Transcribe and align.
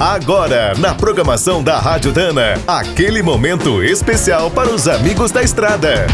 Agora, 0.00 0.74
na 0.78 0.94
programação 0.94 1.60
da 1.60 1.76
Rádio 1.80 2.12
Dana, 2.12 2.54
aquele 2.68 3.20
momento 3.20 3.82
especial 3.82 4.48
para 4.48 4.70
os 4.70 4.86
amigos 4.86 5.32
da 5.32 5.42
estrada. 5.42 6.06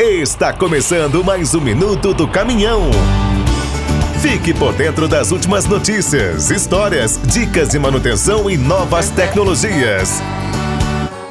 Está 0.00 0.52
começando 0.52 1.22
mais 1.22 1.54
um 1.54 1.60
minuto 1.60 2.12
do 2.12 2.26
caminhão. 2.26 2.90
Fique 4.20 4.52
por 4.52 4.72
dentro 4.72 5.06
das 5.06 5.30
últimas 5.30 5.64
notícias, 5.64 6.50
histórias, 6.50 7.16
dicas 7.26 7.68
de 7.68 7.78
manutenção 7.78 8.50
e 8.50 8.56
novas 8.56 9.10
tecnologias. 9.10 10.20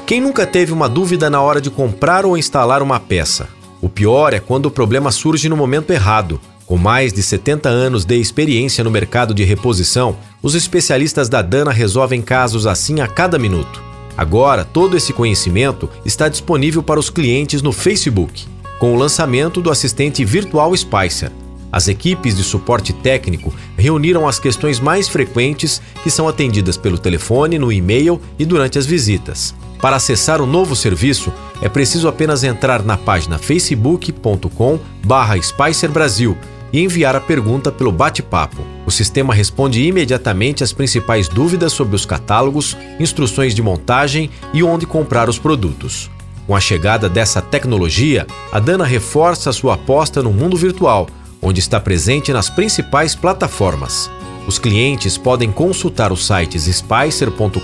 Quem 0.08 0.22
nunca 0.22 0.48
teve 0.48 0.72
uma 0.72 0.88
dúvida 0.88 1.30
na 1.30 1.42
hora 1.42 1.60
de 1.60 1.70
comprar 1.70 2.26
ou 2.26 2.38
instalar 2.38 2.82
uma 2.82 2.98
peça? 2.98 3.50
O 3.82 3.90
pior 3.90 4.34
é 4.34 4.40
quando 4.40 4.68
o 4.68 4.72
problema 4.72 5.12
surge 5.12 5.50
no 5.50 5.58
momento 5.58 5.92
errado. 5.92 6.40
Com 6.76 6.82
mais 6.82 7.14
de 7.14 7.24
70 7.24 7.70
anos 7.70 8.04
de 8.04 8.20
experiência 8.20 8.84
no 8.84 8.92
mercado 8.92 9.34
de 9.34 9.46
reposição, 9.46 10.18
os 10.44 10.56
especialistas 10.56 11.30
da 11.30 11.42
Dana 11.42 11.72
resolvem 11.72 12.22
casos 12.22 12.68
assim 12.68 13.00
a 13.00 13.08
cada 13.08 13.40
minuto. 13.40 13.82
Agora, 14.18 14.66
todo 14.66 14.98
esse 14.98 15.14
conhecimento 15.14 15.90
está 16.04 16.28
disponível 16.28 16.84
para 16.84 17.00
os 17.00 17.10
clientes 17.10 17.62
no 17.62 17.72
Facebook, 17.72 18.46
com 18.78 18.94
o 18.94 18.98
lançamento 18.98 19.62
do 19.62 19.72
assistente 19.72 20.26
virtual 20.26 20.76
Spicer. 20.76 21.32
As 21.72 21.88
equipes 21.88 22.36
de 22.36 22.44
suporte 22.44 22.92
técnico 22.92 23.54
reuniram 23.78 24.28
as 24.28 24.38
questões 24.38 24.78
mais 24.78 25.08
frequentes 25.08 25.82
que 26.04 26.12
são 26.12 26.28
atendidas 26.28 26.76
pelo 26.76 26.98
telefone, 26.98 27.58
no 27.58 27.72
e-mail 27.72 28.20
e 28.38 28.44
durante 28.44 28.78
as 28.78 28.86
visitas. 28.86 29.56
Para 29.82 29.96
acessar 29.96 30.42
o 30.42 30.46
novo 30.46 30.76
serviço, 30.76 31.32
é 31.62 31.70
preciso 31.70 32.10
apenas 32.10 32.44
entrar 32.44 32.84
na 32.84 32.98
página 32.98 33.38
facebook.com/spicer 33.38 35.90
Brasil 35.90 36.38
e 36.76 36.82
enviar 36.82 37.16
a 37.16 37.22
pergunta 37.22 37.72
pelo 37.72 37.90
bate-papo. 37.90 38.62
O 38.86 38.92
sistema 38.92 39.34
responde 39.34 39.82
imediatamente 39.82 40.62
às 40.62 40.74
principais 40.74 41.30
dúvidas 41.30 41.72
sobre 41.72 41.96
os 41.96 42.06
catálogos, 42.06 42.76
instruções 43.00 43.56
de 43.56 43.62
montagem 43.62 44.30
e 44.54 44.62
onde 44.62 44.86
comprar 44.86 45.30
os 45.30 45.40
produtos. 45.40 46.12
Com 46.46 46.54
a 46.54 46.60
chegada 46.60 47.08
dessa 47.08 47.42
tecnologia, 47.42 48.28
a 48.52 48.60
Dana 48.60 48.84
reforça 48.84 49.54
sua 49.54 49.76
aposta 49.76 50.22
no 50.22 50.34
mundo 50.34 50.58
virtual, 50.58 51.08
onde 51.42 51.62
está 51.62 51.80
presente 51.80 52.34
nas 52.34 52.50
principais 52.50 53.16
plataformas. 53.16 54.12
Os 54.46 54.60
clientes 54.60 55.18
podem 55.18 55.54
consultar 55.54 56.12
os 56.12 56.28
sites 56.28 56.64
spicer.com.br 56.64 57.62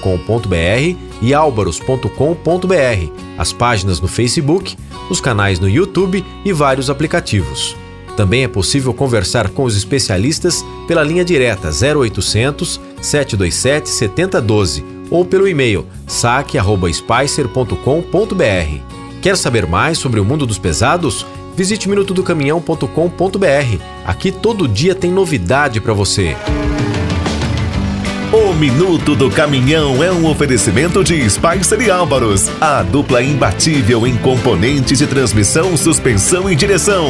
e 1.22 1.34
albaros.com.br, 1.34 3.12
as 3.38 3.52
páginas 3.52 4.00
no 4.00 4.08
Facebook, 4.08 4.78
os 5.10 5.20
canais 5.20 5.60
no 5.60 5.68
YouTube 5.68 6.26
e 6.46 6.54
vários 6.54 6.90
aplicativos. 6.90 7.76
Também 8.22 8.44
é 8.44 8.48
possível 8.48 8.94
conversar 8.94 9.50
com 9.50 9.64
os 9.64 9.76
especialistas 9.76 10.64
pela 10.88 11.04
linha 11.04 11.26
direta 11.26 11.72
0800 11.72 12.80
727 13.02 13.90
7012 13.90 14.86
ou 15.10 15.26
pelo 15.26 15.48
e-mail 15.48 15.88
saque@spicer.com.br. 16.06 18.80
Quer 19.24 19.36
saber 19.36 19.66
mais 19.66 19.98
sobre 19.98 20.20
o 20.20 20.26
mundo 20.26 20.46
dos 20.46 20.60
pesados? 20.60 21.26
Visite 21.58 21.90
minutodocaminhão.com.br. 21.90 23.82
Aqui 24.06 24.32
todo 24.32 24.68
dia 24.68 24.94
tem 24.94 25.12
novidade 25.12 25.82
para 25.82 25.94
você. 25.94 26.38
O 28.32 28.54
Minuto 28.54 29.14
do 29.14 29.30
Caminhão 29.30 30.02
é 30.02 30.10
um 30.10 30.26
oferecimento 30.26 31.04
de 31.04 31.30
Spicer 31.30 31.82
e 31.82 31.92
Álvaros, 31.92 32.50
a 32.62 32.82
dupla 32.82 33.22
imbatível 33.22 34.08
em 34.08 34.16
componentes 34.16 35.00
de 35.00 35.06
transmissão, 35.06 35.76
suspensão 35.76 36.50
e 36.50 36.56
direção. 36.56 37.10